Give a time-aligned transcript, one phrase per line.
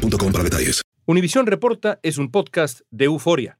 [0.00, 0.82] boostmobile.com para detalles.
[1.06, 3.58] Univisión Reporta es un podcast de euforia.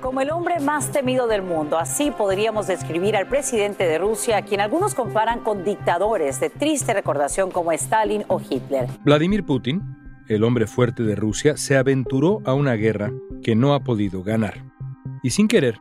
[0.00, 4.42] Como el hombre más temido del mundo, así podríamos describir al presidente de Rusia, a
[4.42, 8.88] quien algunos comparan con dictadores de triste recordación como Stalin o Hitler.
[9.04, 9.82] Vladimir Putin,
[10.28, 14.64] el hombre fuerte de Rusia, se aventuró a una guerra que no ha podido ganar.
[15.22, 15.78] Y sin querer,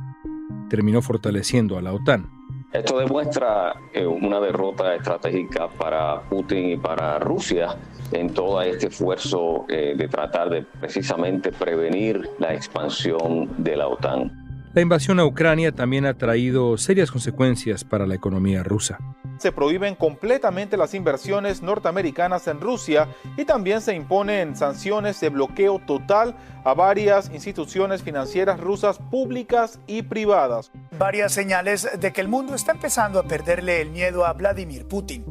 [0.69, 2.40] terminó fortaleciendo a la OTAN.
[2.73, 7.75] Esto demuestra eh, una derrota estratégica para Putin y para Rusia
[8.13, 14.40] en todo este esfuerzo eh, de tratar de precisamente prevenir la expansión de la OTAN.
[14.73, 18.99] La invasión a Ucrania también ha traído serias consecuencias para la economía rusa.
[19.37, 25.79] Se prohíben completamente las inversiones norteamericanas en Rusia y también se imponen sanciones de bloqueo
[25.79, 30.71] total a varias instituciones financieras rusas públicas y privadas.
[30.97, 35.25] Varias señales de que el mundo está empezando a perderle el miedo a Vladimir Putin.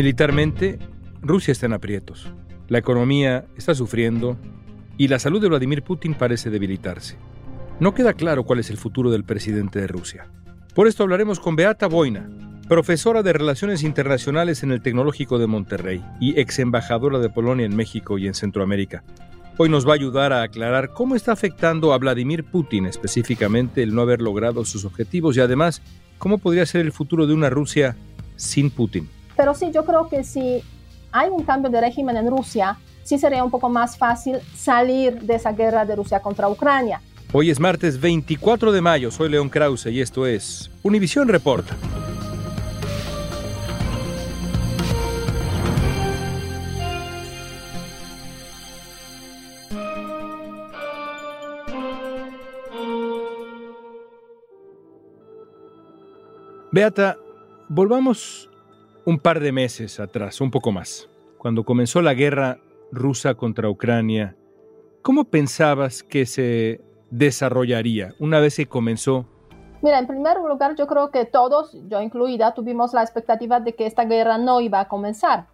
[0.00, 0.78] Militarmente,
[1.20, 2.32] Rusia está en aprietos,
[2.68, 4.38] la economía está sufriendo
[4.96, 7.18] y la salud de Vladimir Putin parece debilitarse.
[7.80, 10.26] No queda claro cuál es el futuro del presidente de Rusia.
[10.74, 12.30] Por esto hablaremos con Beata Boina,
[12.66, 17.76] profesora de Relaciones Internacionales en el Tecnológico de Monterrey y ex embajadora de Polonia en
[17.76, 19.04] México y en Centroamérica.
[19.58, 23.94] Hoy nos va a ayudar a aclarar cómo está afectando a Vladimir Putin específicamente el
[23.94, 25.82] no haber logrado sus objetivos y además
[26.16, 27.98] cómo podría ser el futuro de una Rusia
[28.36, 29.06] sin Putin.
[29.40, 30.62] Pero sí, yo creo que si
[31.10, 35.36] hay un cambio de régimen en Rusia, sí sería un poco más fácil salir de
[35.36, 37.00] esa guerra de Rusia contra Ucrania.
[37.32, 41.74] Hoy es martes 24 de mayo, soy León Krause y esto es Univisión Reporta.
[56.70, 57.16] Beata,
[57.70, 58.49] volvamos
[59.04, 62.58] un par de meses atrás, un poco más, cuando comenzó la guerra
[62.92, 64.36] rusa contra Ucrania,
[65.02, 69.26] ¿cómo pensabas que se desarrollaría una vez que comenzó?
[69.82, 73.86] Mira, en primer lugar, yo creo que todos, yo incluida, tuvimos la expectativa de que
[73.86, 75.46] esta guerra no iba a comenzar.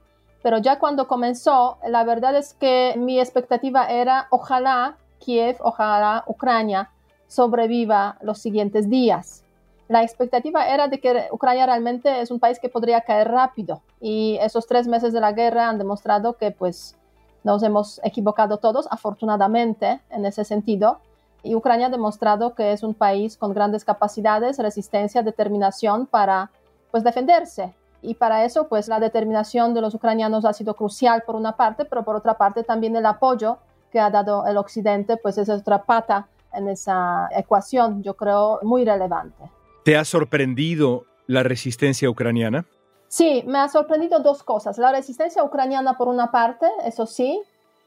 [0.42, 6.90] Pero ya cuando comenzó, la verdad es que mi expectativa era ojalá Kiev, ojalá Ucrania
[7.26, 9.45] sobreviva los siguientes días
[9.88, 14.36] la expectativa era de que Ucrania realmente es un país que podría caer rápido y
[14.40, 16.96] esos tres meses de la guerra han demostrado que pues
[17.44, 20.98] nos hemos equivocado todos, afortunadamente en ese sentido.
[21.44, 26.50] Y Ucrania ha demostrado que es un país con grandes capacidades, resistencia, determinación para
[26.90, 27.72] pues defenderse.
[28.02, 31.84] Y para eso pues la determinación de los ucranianos ha sido crucial por una parte,
[31.84, 33.58] pero por otra parte también el apoyo
[33.92, 38.84] que ha dado el occidente pues es otra pata en esa ecuación, yo creo, muy
[38.84, 39.44] relevante.
[39.86, 42.66] ¿Te ha sorprendido la resistencia ucraniana?
[43.06, 44.78] Sí, me ha sorprendido dos cosas.
[44.78, 47.40] La resistencia ucraniana por una parte, eso sí,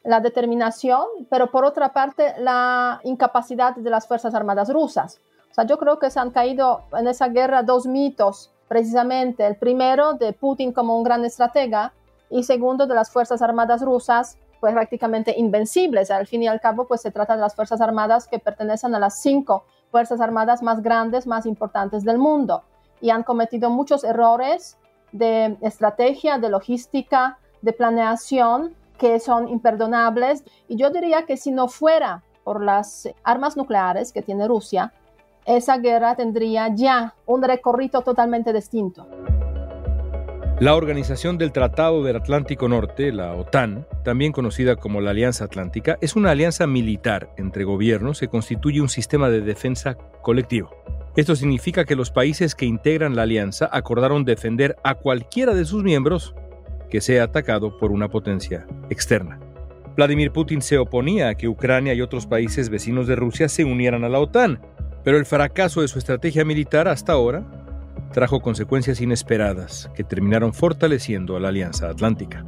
[0.06, 5.20] la determinación, pero por otra parte la incapacidad de las Fuerzas Armadas rusas.
[5.52, 9.58] O sea, yo creo que se han caído en esa guerra dos mitos, precisamente el
[9.58, 11.92] primero de Putin como un gran estratega
[12.30, 16.12] y segundo de las Fuerzas Armadas rusas, pues prácticamente invencibles.
[16.12, 19.00] Al fin y al cabo, pues se trata de las Fuerzas Armadas que pertenecen a
[19.00, 22.64] las cinco Fuerzas Armadas más grandes, más importantes del mundo.
[23.02, 24.78] Y han cometido muchos errores
[25.12, 30.44] de estrategia, de logística, de planeación que son imperdonables.
[30.68, 34.94] Y yo diría que si no fuera por las armas nucleares que tiene Rusia,
[35.46, 39.08] esa guerra tendría ya un recorrido totalmente distinto.
[40.60, 45.98] La Organización del Tratado del Atlántico Norte, la OTAN, también conocida como la Alianza Atlántica,
[46.02, 50.70] es una alianza militar entre gobiernos que constituye un sistema de defensa colectivo.
[51.16, 55.82] Esto significa que los países que integran la alianza acordaron defender a cualquiera de sus
[55.82, 56.36] miembros
[56.90, 59.40] que sea atacado por una potencia externa.
[59.96, 64.04] Vladimir Putin se oponía a que Ucrania y otros países vecinos de Rusia se unieran
[64.04, 64.60] a la OTAN,
[65.06, 67.46] pero el fracaso de su estrategia militar hasta ahora
[68.14, 72.46] trajo consecuencias inesperadas que terminaron fortaleciendo a la Alianza Atlántica.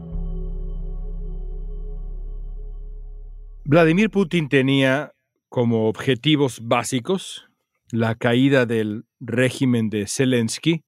[3.63, 5.13] Vladimir Putin tenía
[5.49, 7.47] como objetivos básicos
[7.91, 10.83] la caída del régimen de Zelensky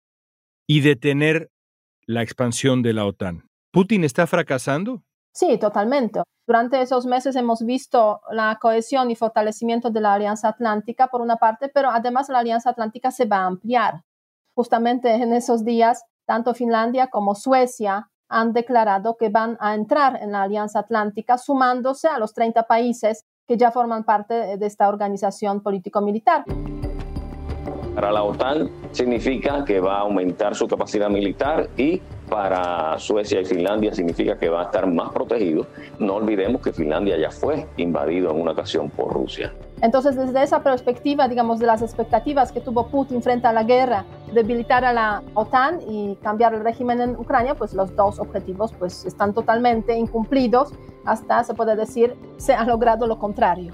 [0.68, 1.52] y detener
[2.06, 3.50] la expansión de la OTAN.
[3.72, 5.04] ¿Putin está fracasando?
[5.34, 6.22] Sí, totalmente.
[6.46, 11.38] Durante esos meses hemos visto la cohesión y fortalecimiento de la Alianza Atlántica, por una
[11.38, 14.04] parte, pero además la Alianza Atlántica se va a ampliar.
[14.56, 20.32] Justamente en esos días, tanto Finlandia como Suecia han declarado que van a entrar en
[20.32, 25.62] la Alianza Atlántica, sumándose a los 30 países que ya forman parte de esta organización
[25.62, 26.46] político-militar.
[27.96, 32.02] Para la OTAN significa que va a aumentar su capacidad militar y
[32.34, 35.68] para Suecia y Finlandia significa que va a estar más protegido.
[36.00, 39.54] No olvidemos que Finlandia ya fue invadido en una ocasión por Rusia.
[39.84, 44.06] Entonces, desde esa perspectiva, digamos, de las expectativas que tuvo Putin frente a la guerra,
[44.34, 49.06] debilitar a la OTAN y cambiar el régimen en Ucrania, pues los dos objetivos pues
[49.06, 50.74] están totalmente incumplidos.
[51.06, 53.74] Hasta se puede decir se ha logrado lo contrario.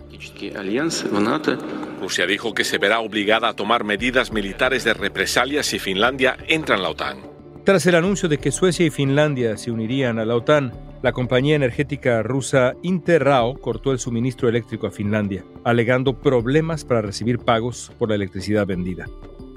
[2.01, 6.75] Rusia dijo que se verá obligada a tomar medidas militares de represalia si Finlandia entra
[6.75, 7.38] en la OTAN.
[7.69, 10.73] Tras el anuncio de que Suecia y Finlandia se unirían a la OTAN,
[11.03, 17.37] la compañía energética rusa Interrao cortó el suministro eléctrico a Finlandia, alegando problemas para recibir
[17.37, 19.05] pagos por la electricidad vendida.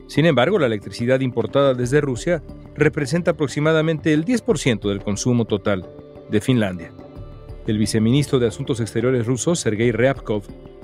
[0.09, 2.43] Sin embargo, la electricidad importada desde Rusia
[2.75, 5.89] representa aproximadamente el 10% del consumo total
[6.29, 6.93] de Finlandia.
[7.67, 10.43] El viceministro de Asuntos Exteriores ruso, Sergei Ryabkov,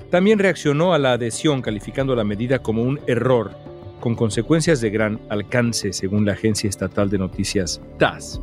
[0.09, 3.51] también reaccionó a la adhesión calificando la medida como un error
[3.99, 8.41] con consecuencias de gran alcance, según la agencia estatal de noticias TASS.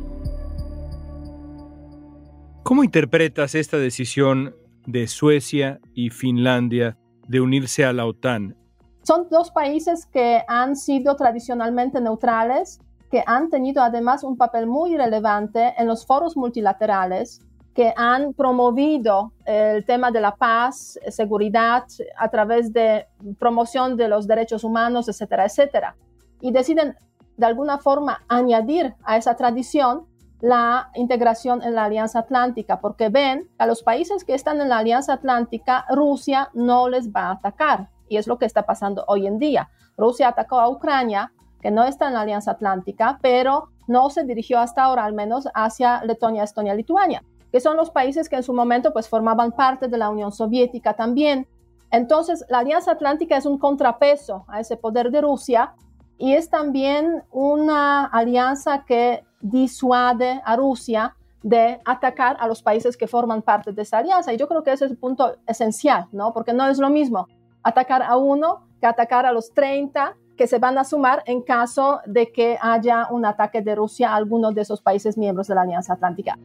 [2.63, 4.55] ¿Cómo interpretas esta decisión
[4.85, 8.57] de Suecia y Finlandia de unirse a la OTAN?
[9.03, 12.79] Son dos países que han sido tradicionalmente neutrales,
[13.09, 17.41] que han tenido además un papel muy relevante en los foros multilaterales
[17.77, 21.83] que han promovido el tema de la paz, seguridad,
[22.17, 23.05] a través de
[23.37, 25.95] promoción de los derechos humanos, etcétera, etcétera.
[26.41, 26.95] Y deciden
[27.37, 30.07] de alguna forma añadir a esa tradición
[30.41, 34.79] la integración en la Alianza Atlántica, porque ven a los países que están en la
[34.79, 37.89] Alianza Atlántica, Rusia no les va a atacar.
[38.09, 39.69] Y es lo que está pasando hoy en día.
[39.97, 41.31] Rusia atacó a Ucrania,
[41.61, 45.47] que no está en la Alianza Atlántica, pero no se dirigió hasta ahora al menos
[45.53, 47.21] hacia Letonia, Estonia, Lituania
[47.51, 50.93] que son los países que en su momento pues formaban parte de la Unión Soviética
[50.93, 51.47] también.
[51.91, 55.73] Entonces, la Alianza Atlántica es un contrapeso a ese poder de Rusia
[56.17, 63.07] y es también una alianza que disuade a Rusia de atacar a los países que
[63.07, 64.33] forman parte de esa alianza.
[64.33, 66.33] Y yo creo que ese es el punto esencial, ¿no?
[66.33, 67.27] Porque no es lo mismo
[67.63, 71.99] atacar a uno que atacar a los 30 que se van a sumar en caso
[72.05, 75.61] de que haya un ataque de Rusia a alguno de esos países miembros de la
[75.61, 76.37] Alianza Atlántica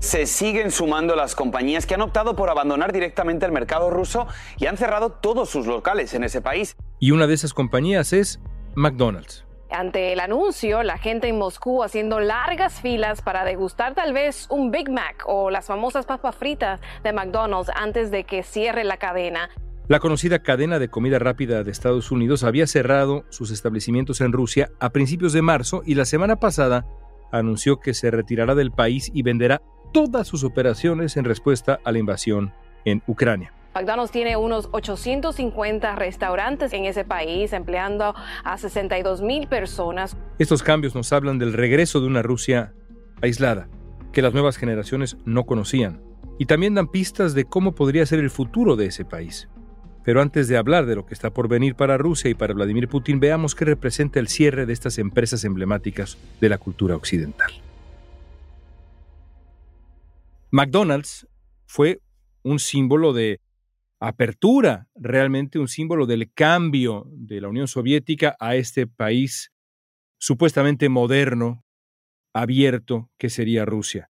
[0.00, 4.26] se siguen sumando las compañías que han optado por abandonar directamente el mercado ruso
[4.58, 6.74] y han cerrado todos sus locales en ese país.
[6.98, 8.40] Y una de esas compañías es
[8.74, 9.44] McDonald's.
[9.70, 14.72] Ante el anuncio, la gente en Moscú haciendo largas filas para degustar tal vez un
[14.72, 19.50] Big Mac o las famosas papas fritas de McDonald's antes de que cierre la cadena.
[19.86, 24.70] La conocida cadena de comida rápida de Estados Unidos había cerrado sus establecimientos en Rusia
[24.80, 26.86] a principios de marzo y la semana pasada
[27.32, 29.62] anunció que se retirará del país y venderá
[29.92, 32.52] todas sus operaciones en respuesta a la invasión
[32.84, 33.52] en Ucrania.
[33.74, 40.16] McDonald's tiene unos 850 restaurantes en ese país, empleando a 62 mil personas.
[40.38, 42.72] Estos cambios nos hablan del regreso de una Rusia
[43.22, 43.68] aislada,
[44.12, 46.02] que las nuevas generaciones no conocían,
[46.38, 49.48] y también dan pistas de cómo podría ser el futuro de ese país.
[50.04, 52.88] Pero antes de hablar de lo que está por venir para Rusia y para Vladimir
[52.88, 57.52] Putin, veamos qué representa el cierre de estas empresas emblemáticas de la cultura occidental.
[60.52, 61.28] McDonald's
[61.66, 62.00] fue
[62.42, 63.40] un símbolo de
[64.00, 69.52] apertura, realmente un símbolo del cambio de la Unión Soviética a este país
[70.18, 71.64] supuestamente moderno,
[72.32, 74.10] abierto, que sería Rusia.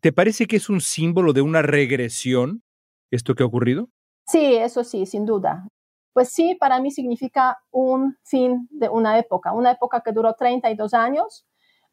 [0.00, 2.62] ¿Te parece que es un símbolo de una regresión
[3.10, 3.88] esto que ha ocurrido?
[4.26, 5.68] Sí, eso sí, sin duda.
[6.12, 10.92] Pues sí, para mí significa un fin de una época, una época que duró 32
[10.94, 11.46] años,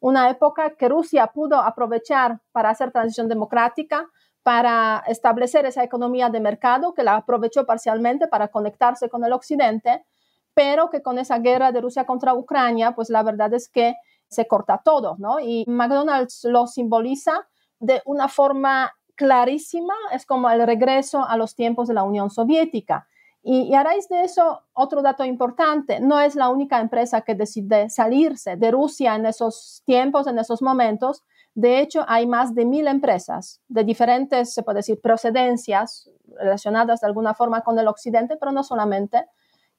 [0.06, 4.08] una época que Rusia pudo aprovechar para hacer transición democrática,
[4.44, 10.04] para establecer esa economía de mercado, que la aprovechó parcialmente para conectarse con el occidente,
[10.54, 13.96] pero que con esa guerra de Rusia contra Ucrania, pues la verdad es que
[14.28, 15.40] se corta todo, ¿no?
[15.40, 17.48] Y McDonald's lo simboliza
[17.80, 23.08] de una forma clarísima, es como el regreso a los tiempos de la Unión Soviética.
[23.48, 27.88] Y, a raíz de eso, otro dato importante, no es la única empresa que decide
[27.88, 31.22] salirse de Rusia en esos tiempos, en esos momentos.
[31.54, 36.10] De hecho, hay más de mil empresas de diferentes, se puede decir, procedencias
[36.40, 39.26] relacionadas de alguna forma con el Occidente, pero no solamente,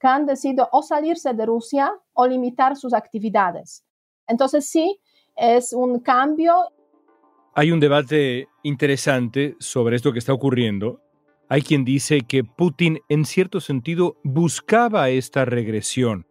[0.00, 3.84] que han decidido o salirse de Rusia o limitar sus actividades.
[4.26, 4.98] Entonces, sí,
[5.36, 6.54] es un cambio.
[7.54, 11.02] Hay un debate interesante sobre esto que está ocurriendo.
[11.50, 16.26] Hay quien dice que Putin, en cierto sentido, buscaba esta regresión,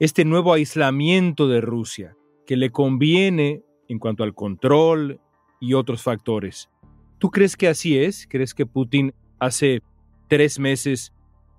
[0.00, 5.20] este nuevo aislamiento de Rusia, que le conviene en cuanto al control
[5.60, 6.70] y otros factores.
[7.18, 8.26] ¿Tú crees que así es?
[8.28, 9.80] ¿Crees que Putin hace
[10.26, 11.12] tres meses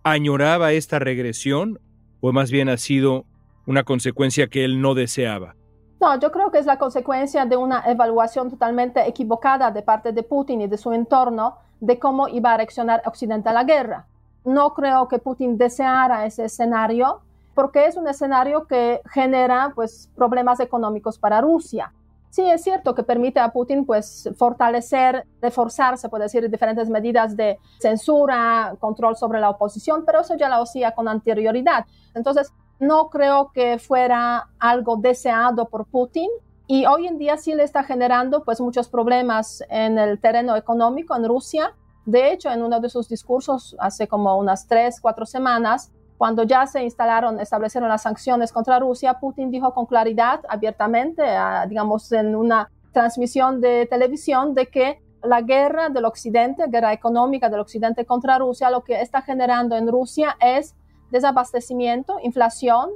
[0.04, 1.80] añoraba esta regresión
[2.20, 3.26] o más bien ha sido
[3.66, 5.56] una consecuencia que él no deseaba?
[6.02, 10.24] No, yo creo que es la consecuencia de una evaluación totalmente equivocada de parte de
[10.24, 14.06] Putin y de su entorno de cómo iba a reaccionar Occidente a la guerra.
[14.46, 17.22] No creo que Putin deseara ese escenario
[17.54, 21.94] porque es un escenario que genera pues, problemas económicos para Rusia.
[22.30, 27.58] Sí, es cierto que permite a Putin pues fortalecer, reforzarse, puede decir, diferentes medidas de
[27.80, 31.86] censura, control sobre la oposición, pero eso ya lo hacía con anterioridad.
[32.14, 36.30] Entonces, no creo que fuera algo deseado por Putin
[36.72, 41.16] y hoy en día sí le está generando pues muchos problemas en el terreno económico
[41.16, 41.74] en Rusia.
[42.06, 46.68] De hecho, en uno de sus discursos hace como unas tres, cuatro semanas, cuando ya
[46.68, 51.24] se instalaron, establecieron las sanciones contra Rusia, Putin dijo con claridad, abiertamente,
[51.68, 57.62] digamos, en una transmisión de televisión, de que la guerra del Occidente, guerra económica del
[57.62, 60.76] Occidente contra Rusia, lo que está generando en Rusia es
[61.10, 62.92] desabastecimiento, inflación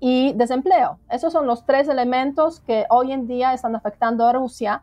[0.00, 0.98] y desempleo.
[1.10, 4.82] Esos son los tres elementos que hoy en día están afectando a Rusia.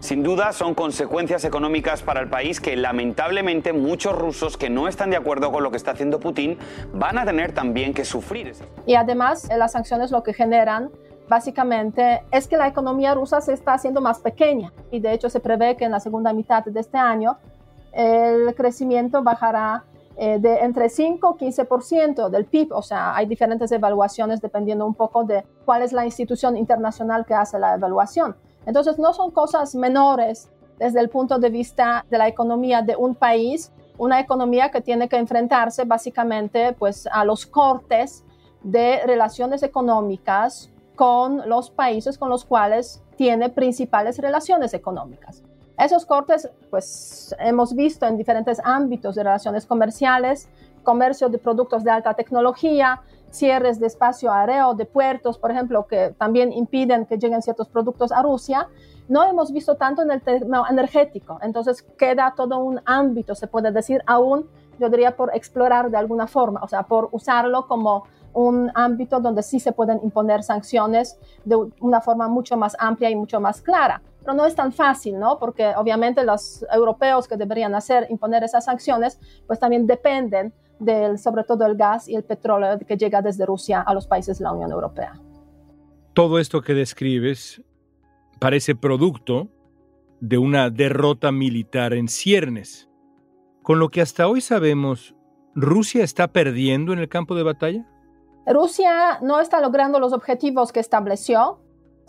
[0.00, 5.10] Sin duda son consecuencias económicas para el país que lamentablemente muchos rusos que no están
[5.10, 6.58] de acuerdo con lo que está haciendo Putin
[6.94, 8.54] van a tener también que sufrir.
[8.86, 10.90] Y además eh, las sanciones lo que generan
[11.28, 15.38] básicamente es que la economía rusa se está haciendo más pequeña y de hecho se
[15.38, 17.36] prevé que en la segunda mitad de este año
[17.92, 19.84] el crecimiento bajará
[20.22, 24.92] eh, de entre 5 y 15% del PIB, o sea, hay diferentes evaluaciones dependiendo un
[24.92, 28.36] poco de cuál es la institución internacional que hace la evaluación.
[28.66, 33.14] Entonces, no son cosas menores desde el punto de vista de la economía de un
[33.14, 38.22] país, una economía que tiene que enfrentarse básicamente pues, a los cortes
[38.62, 45.42] de relaciones económicas con los países con los cuales tiene principales relaciones económicas.
[45.80, 50.46] Esos cortes, pues hemos visto en diferentes ámbitos de relaciones comerciales,
[50.82, 56.14] comercio de productos de alta tecnología, cierres de espacio aéreo, de puertos, por ejemplo, que
[56.18, 58.68] también impiden que lleguen ciertos productos a Rusia,
[59.08, 61.38] no hemos visto tanto en el tema energético.
[61.40, 66.26] Entonces queda todo un ámbito, se puede decir, aún, yo diría, por explorar de alguna
[66.26, 71.56] forma, o sea, por usarlo como un ámbito donde sí se pueden imponer sanciones de
[71.80, 74.02] una forma mucho más amplia y mucho más clara.
[74.30, 75.40] Pero no es tan fácil, ¿no?
[75.40, 79.18] Porque obviamente los europeos que deberían hacer, imponer esas sanciones,
[79.48, 83.80] pues también dependen del, sobre todo el gas y el petróleo que llega desde Rusia
[83.80, 85.14] a los países de la Unión Europea.
[86.14, 87.60] Todo esto que describes
[88.38, 89.48] parece producto
[90.20, 92.88] de una derrota militar en ciernes.
[93.64, 95.16] Con lo que hasta hoy sabemos,
[95.56, 97.84] ¿Rusia está perdiendo en el campo de batalla?
[98.46, 101.58] Rusia no está logrando los objetivos que estableció.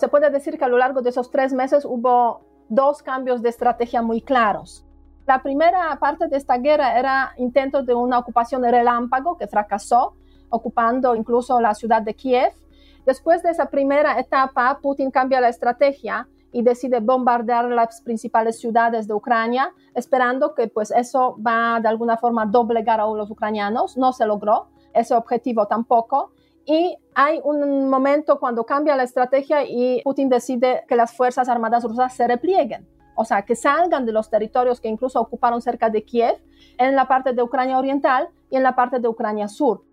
[0.02, 3.50] Se puede decir que a lo largo de esos tres meses hubo dos cambios de
[3.50, 4.84] estrategia muy claros.
[5.28, 10.16] La primera parte de esta guerra era intento de una ocupación de relámpago que fracasó,
[10.50, 12.52] ocupando incluso la ciudad de Kiev.
[13.06, 19.08] Después de esa primera etapa, Putin cambia la estrategia y decide bombardear las principales ciudades
[19.08, 23.98] de Ucrania, esperando que pues eso va de alguna forma doblegar a los ucranianos.
[23.98, 26.32] No se logró ese objetivo tampoco.
[26.66, 31.84] Y hay un momento cuando cambia la estrategia y Putin decide que las Fuerzas Armadas
[31.84, 36.04] rusas se replieguen o sea, que salgan de los territorios que incluso ocuparon cerca de
[36.04, 36.42] Kiev,
[36.78, 39.84] en la parte de Ucrania Oriental y en la parte de Ucrania Sur.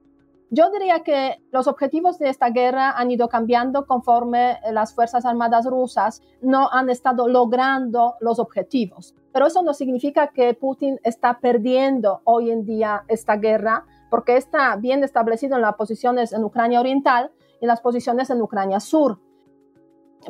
[0.50, 5.66] Yo diría que los objetivos de esta guerra han ido cambiando conforme las Fuerzas Armadas
[5.66, 9.14] rusas no han estado logrando los objetivos.
[9.30, 14.76] Pero eso no significa que Putin está perdiendo hoy en día esta guerra, porque está
[14.76, 19.18] bien establecido en las posiciones en Ucrania Oriental y en las posiciones en Ucrania Sur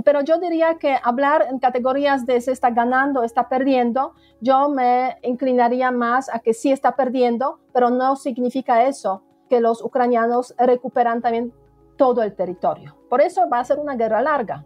[0.05, 5.17] pero yo diría que hablar en categorías de se está ganando, está perdiendo, yo me
[5.23, 11.23] inclinaría más a que sí está perdiendo, pero no significa eso que los ucranianos recuperan
[11.23, 11.53] también
[11.97, 12.97] todo el territorio.
[13.09, 14.65] Por eso va a ser una guerra larga.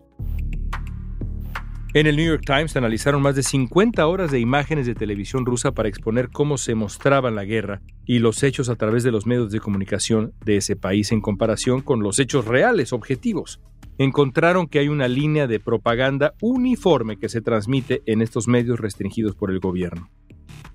[1.94, 5.72] En el New York Times analizaron más de 50 horas de imágenes de televisión rusa
[5.72, 9.52] para exponer cómo se mostraba la guerra y los hechos a través de los medios
[9.52, 13.60] de comunicación de ese país en comparación con los hechos reales, objetivos.
[13.98, 19.36] encontraron que hay una línea de propaganda uniforme que se transmite en estos medios restringidos
[19.36, 20.08] por el gobierno.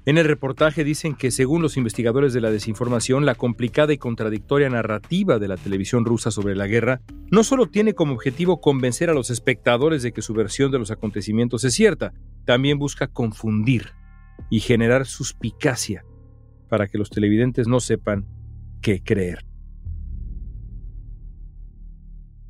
[0.05, 4.69] En el reportaje dicen que según los investigadores de la desinformación, la complicada y contradictoria
[4.69, 9.13] narrativa de la televisión rusa sobre la guerra no solo tiene como objetivo convencer a
[9.13, 12.13] los espectadores de que su versión de los acontecimientos es cierta,
[12.45, 13.91] también busca confundir
[14.49, 16.05] y generar suspicacia
[16.69, 18.25] para que los televidentes no sepan
[18.81, 19.45] qué creer.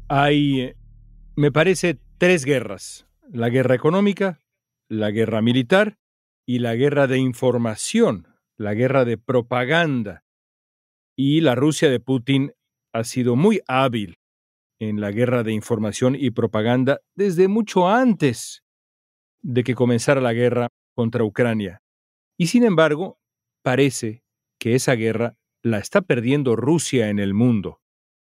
[0.09, 0.73] Hay,
[1.35, 3.07] me parece, tres guerras.
[3.29, 4.39] La guerra económica,
[4.89, 5.97] la guerra militar
[6.47, 8.25] y la guerra de información,
[8.57, 10.23] la guerra de propaganda.
[11.17, 12.53] Y la Rusia de Putin
[12.93, 14.15] ha sido muy hábil
[14.79, 18.63] en la guerra de información y propaganda desde mucho antes
[19.41, 21.81] de que comenzara la guerra contra Ucrania.
[22.37, 23.19] Y sin embargo,
[23.61, 24.23] parece
[24.57, 27.81] que esa guerra la está perdiendo Rusia en el mundo.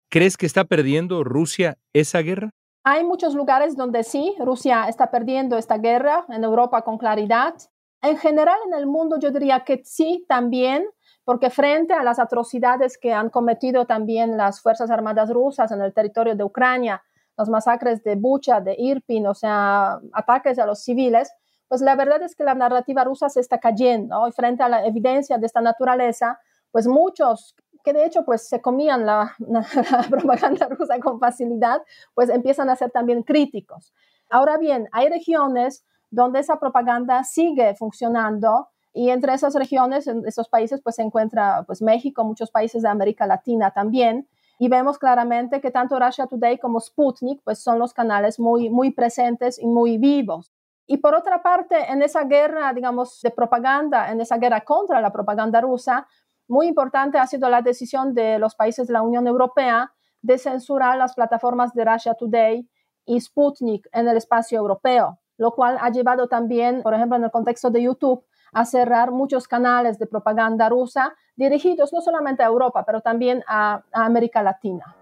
[0.09, 2.51] ¿Crees que está perdiendo Rusia esa guerra?
[2.85, 7.55] Hay muchos lugares donde sí, Rusia está perdiendo esta guerra, en Europa con claridad.
[8.03, 10.85] En general en el mundo yo diría que sí también,
[11.23, 15.93] porque frente a las atrocidades que han cometido también las Fuerzas Armadas rusas en el
[15.93, 17.01] territorio de Ucrania,
[17.37, 21.31] los masacres de Bucha, de Irpin, o sea, ataques a los civiles,
[21.69, 24.85] pues la verdad es que la narrativa rusa se está cayendo y frente a la
[24.85, 26.37] evidencia de esta naturaleza,
[26.71, 27.55] pues muchos
[27.85, 29.33] que de hecho pues se comían la,
[30.09, 31.81] propaganda rusa con facilidad,
[32.13, 33.93] pues empiezan a ser también críticos.
[34.29, 40.47] Ahora bien, hay regiones donde esa propaganda sigue funcionando y entre esas regiones, en esos
[40.47, 44.27] países, pues se encuentra pues México, muchos países de América Latina también.
[44.59, 48.91] Y vemos claramente que tanto Russia Today como Sputnik pues son los canales muy, muy
[48.91, 50.53] presentes y muy vivos.
[50.85, 55.11] Y por otra parte, en esa guerra, digamos, de propaganda, en esa guerra contra la
[55.11, 56.05] propaganda rusa,
[56.47, 59.91] muy importante ha sido la decisión de los países de la Unión Europea
[60.21, 62.69] de censurar las plataformas de Russia Today
[63.05, 67.31] y Sputnik en el espacio europeo, lo cual ha llevado también, por ejemplo, en el
[67.31, 68.23] contexto de YouTube,
[68.53, 73.83] a cerrar muchos canales de propaganda rusa dirigidos no solamente a Europa, pero también a,
[73.91, 74.95] a América Latina.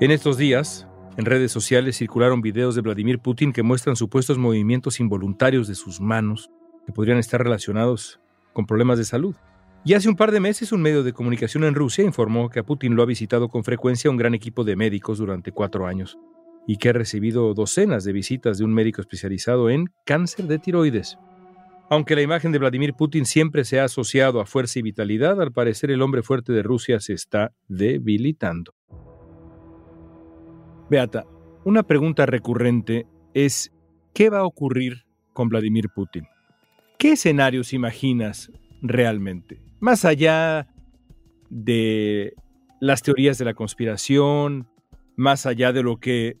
[0.00, 5.00] En estos días, en redes sociales circularon videos de Vladimir Putin que muestran supuestos movimientos
[5.00, 6.50] involuntarios de sus manos
[6.86, 8.20] que podrían estar relacionados
[8.52, 9.34] con problemas de salud.
[9.84, 12.62] Y hace un par de meses un medio de comunicación en Rusia informó que a
[12.62, 16.18] Putin lo ha visitado con frecuencia un gran equipo de médicos durante cuatro años
[16.66, 21.18] y que ha recibido docenas de visitas de un médico especializado en cáncer de tiroides.
[21.88, 25.50] Aunque la imagen de Vladimir Putin siempre se ha asociado a fuerza y vitalidad, al
[25.50, 28.72] parecer el hombre fuerte de Rusia se está debilitando.
[30.88, 31.24] Beata,
[31.64, 33.72] una pregunta recurrente es,
[34.14, 36.26] ¿qué va a ocurrir con Vladimir Putin?
[36.98, 39.60] ¿Qué escenarios imaginas realmente?
[39.80, 40.68] Más allá
[41.48, 42.34] de
[42.80, 44.68] las teorías de la conspiración,
[45.16, 46.36] más allá de lo que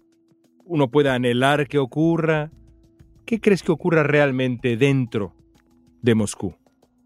[0.70, 2.50] uno pueda anhelar que ocurra,
[3.26, 5.32] ¿qué crees que ocurra realmente dentro
[6.00, 6.54] de Moscú?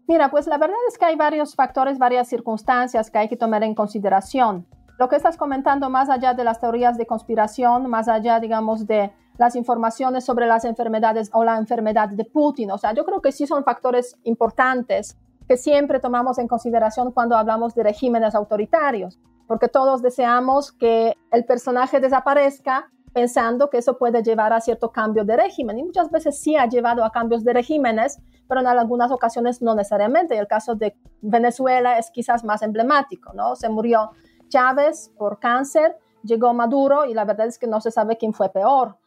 [0.07, 3.63] Mira, pues la verdad es que hay varios factores, varias circunstancias que hay que tomar
[3.63, 8.39] en consideración lo que estás comentando, más allá de las teorías de conspiración, más allá,
[8.39, 13.03] digamos, de las informaciones sobre las enfermedades o la enfermedad de Putin, o sea, yo
[13.03, 15.17] creo que sí son factores importantes
[15.49, 21.43] que siempre tomamos en consideración cuando hablamos de regímenes autoritarios, porque todos deseamos que el
[21.43, 25.79] personaje desaparezca pensando que eso puede llevar a cierto cambio de régimen.
[25.79, 29.73] Y muchas veces sí ha llevado a cambios de regímenes, pero en algunas ocasiones no
[29.73, 30.37] necesariamente.
[30.37, 33.55] El caso de Venezuela es quizás más emblemático, ¿no?
[33.55, 34.11] Se murió
[34.49, 38.49] Chávez por cáncer, llegó Maduro y la verdad es que no se sabe quién fue
[38.49, 38.97] peor.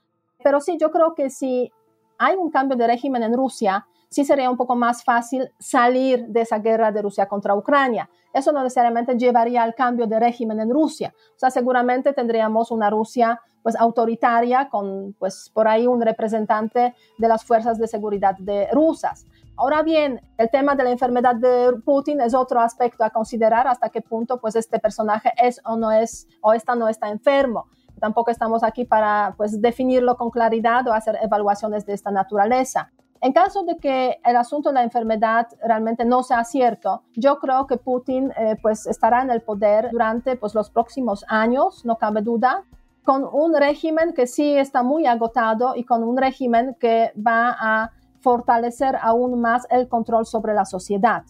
[0.42, 1.70] Pero sí, yo creo que si
[2.16, 6.42] hay un cambio de régimen en Rusia, sí sería un poco más fácil salir de
[6.42, 8.08] esa guerra de Rusia contra Ucrania.
[8.32, 11.14] Eso no necesariamente llevaría al cambio de régimen en Rusia.
[11.34, 17.28] O sea, seguramente tendríamos una Rusia pues autoritaria con pues por ahí un representante de
[17.28, 19.26] las fuerzas de seguridad de rusas.
[19.56, 23.90] Ahora bien, el tema de la enfermedad de Putin es otro aspecto a considerar hasta
[23.90, 27.66] qué punto pues este personaje es o no es o esta no está enfermo.
[27.98, 32.92] Tampoco estamos aquí para pues definirlo con claridad o hacer evaluaciones de esta naturaleza.
[33.20, 37.66] En caso de que el asunto de la enfermedad realmente no sea cierto, yo creo
[37.66, 42.22] que Putin eh, pues estará en el poder durante pues los próximos años, no cabe
[42.22, 42.64] duda,
[43.04, 47.92] con un régimen que sí está muy agotado y con un régimen que va a
[48.20, 51.24] fortalecer aún más el control sobre la sociedad.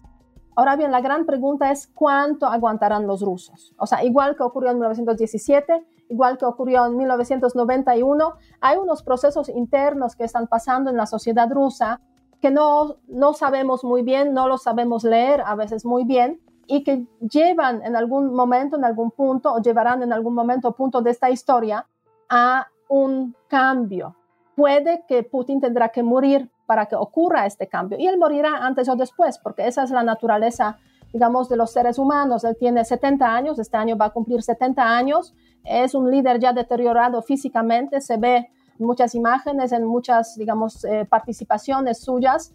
[0.57, 3.75] Ahora bien, la gran pregunta es cuánto aguantarán los rusos.
[3.79, 9.49] O sea, igual que ocurrió en 1917, igual que ocurrió en 1991, hay unos procesos
[9.49, 12.01] internos que están pasando en la sociedad rusa
[12.41, 16.85] que no, no sabemos muy bien, no los sabemos leer a veces muy bien y
[16.85, 21.11] que llevan en algún momento, en algún punto, o llevarán en algún momento punto de
[21.11, 21.87] esta historia
[22.29, 24.15] a un cambio.
[24.55, 28.89] Puede que Putin tendrá que morir para que ocurra este cambio y él morirá antes
[28.89, 30.79] o después, porque esa es la naturaleza,
[31.13, 32.45] digamos, de los seres humanos.
[32.45, 36.53] Él tiene 70 años, este año va a cumplir 70 años, es un líder ya
[36.53, 42.53] deteriorado físicamente, se ve muchas imágenes, en muchas, digamos, eh, participaciones suyas,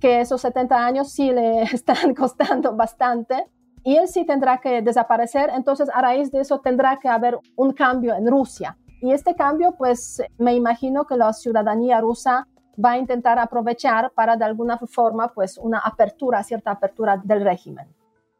[0.00, 3.46] que esos 70 años sí le están costando bastante
[3.84, 7.72] y él sí tendrá que desaparecer, entonces a raíz de eso tendrá que haber un
[7.72, 8.78] cambio en Rusia.
[9.02, 12.48] Y este cambio, pues me imagino que la ciudadanía rusa
[12.82, 17.86] va a intentar aprovechar para de alguna forma, pues una apertura, cierta apertura del régimen.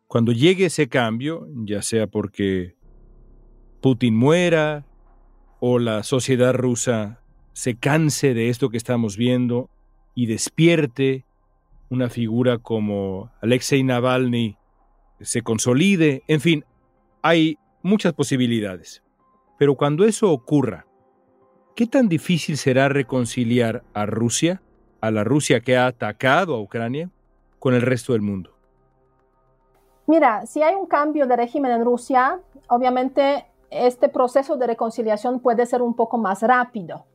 [0.07, 2.77] Cuando llegue ese cambio, ya sea porque
[3.81, 4.85] Putin muera
[5.61, 7.21] o la sociedad rusa
[7.53, 9.71] se canse de esto que estamos viendo
[10.15, 11.25] y despierte
[11.89, 14.57] una figura como Alexei Navalny
[15.21, 16.65] se consolide, en fin,
[17.23, 19.03] hay muchas posibilidades.
[19.59, 20.87] Pero cuando eso ocurra,
[21.75, 24.63] ¿qué tan difícil será reconciliar a Rusia,
[25.01, 27.11] a la Rusia que ha atacado a Ucrania,
[27.59, 28.51] con el resto del mundo?
[30.07, 35.67] Mira, si hay un cambio de régimen en Rusia, obviamente este proceso de reconciliación puede
[35.67, 37.07] ser un poco más rápido.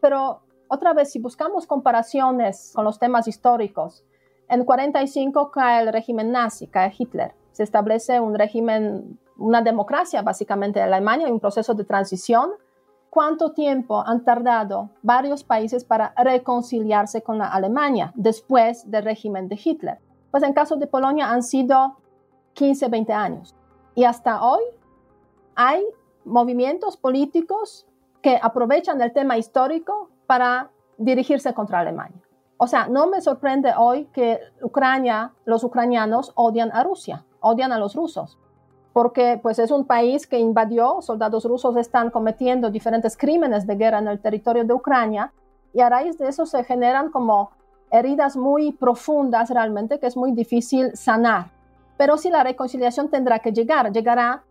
[0.00, 4.04] Pero otra vez, si buscamos comparaciones con los temas históricos,
[4.48, 7.34] en 45 cae el régimen nazi, cae Hitler.
[7.52, 12.50] Se establece un régimen, una democracia básicamente en Alemania, un proceso de transición.
[13.16, 19.58] ¿Cuánto tiempo han tardado varios países para reconciliarse con la Alemania después del régimen de
[19.64, 19.98] Hitler?
[20.30, 21.96] Pues en caso de Polonia han sido
[22.52, 23.56] 15, 20 años.
[23.94, 24.62] Y hasta hoy
[25.54, 25.82] hay
[26.26, 27.86] movimientos políticos
[28.20, 32.20] que aprovechan el tema histórico para dirigirse contra Alemania.
[32.58, 37.78] O sea, no me sorprende hoy que Ucrania, los ucranianos odian a Rusia, odian a
[37.78, 38.38] los rusos,
[38.96, 43.98] porque pues es un país que invadió, soldados rusos están cometiendo diferentes crímenes de guerra
[43.98, 45.34] en el territorio de Ucrania
[45.74, 47.50] y a raíz de eso se generan como
[47.90, 51.50] heridas muy profundas realmente que es muy difícil sanar.
[51.98, 54.44] Pero si la reconciliación tendrá que llegar, llegará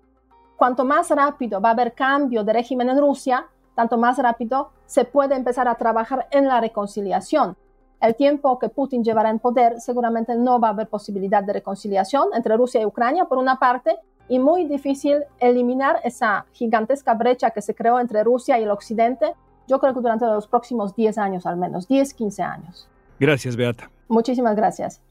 [0.57, 5.05] cuanto más rápido va a haber cambio de régimen en Rusia, tanto más rápido se
[5.05, 7.57] puede empezar a trabajar en la reconciliación
[8.01, 12.29] el tiempo que Putin llevará en poder, seguramente no va a haber posibilidad de reconciliación
[12.33, 17.61] entre Rusia y Ucrania, por una parte, y muy difícil eliminar esa gigantesca brecha que
[17.61, 19.33] se creó entre Rusia y el Occidente,
[19.67, 22.87] yo creo que durante los próximos 10 años al menos, 10, 15 años.
[23.19, 23.89] Gracias, Beata.
[24.07, 25.01] Muchísimas gracias.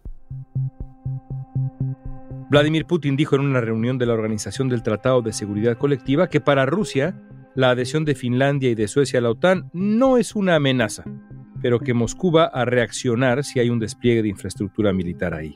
[2.51, 6.41] Vladimir Putin dijo en una reunión de la Organización del Tratado de Seguridad Colectiva que
[6.41, 7.21] para Rusia
[7.55, 11.05] la adhesión de Finlandia y de Suecia a la OTAN no es una amenaza,
[11.63, 15.55] pero que Moscú va a reaccionar si hay un despliegue de infraestructura militar ahí.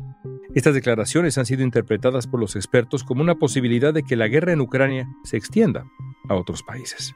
[0.59, 4.53] Estas declaraciones han sido interpretadas por los expertos como una posibilidad de que la guerra
[4.53, 5.85] en Ucrania se extienda
[6.29, 7.15] a otros países.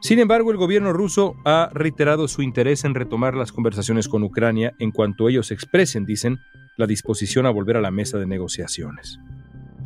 [0.00, 4.72] Sin embargo, el gobierno ruso ha reiterado su interés en retomar las conversaciones con Ucrania
[4.78, 6.38] en cuanto ellos expresen, dicen,
[6.76, 9.18] la disposición a volver a la mesa de negociaciones.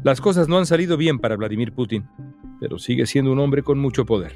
[0.05, 2.07] Las cosas no han salido bien para Vladimir Putin,
[2.61, 4.35] pero sigue siendo un hombre con mucho poder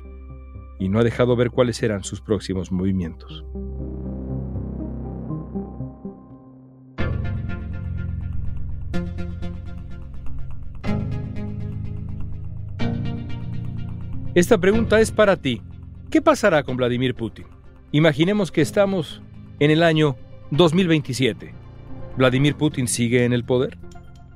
[0.79, 3.45] y no ha dejado ver cuáles serán sus próximos movimientos.
[14.37, 15.63] Esta pregunta es para ti.
[16.11, 17.47] ¿Qué pasará con Vladimir Putin?
[17.91, 19.23] Imaginemos que estamos
[19.61, 20.17] en el año
[20.51, 21.55] 2027.
[22.19, 23.79] ¿Vladimir Putin sigue en el poder?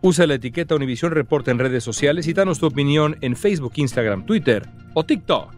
[0.01, 4.25] Usa la etiqueta Univision Reporta en redes sociales y danos tu opinión en Facebook, Instagram,
[4.25, 5.53] Twitter o TikTok.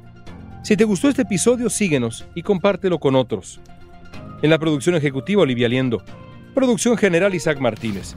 [0.64, 3.60] Si te gustó este episodio, síguenos y compártelo con otros.
[4.42, 6.02] En la producción ejecutiva, Olivia Liendo.
[6.52, 8.16] Producción general, Isaac Martínez.